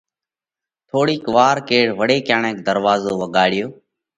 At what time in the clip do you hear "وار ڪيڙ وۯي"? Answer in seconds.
1.35-2.17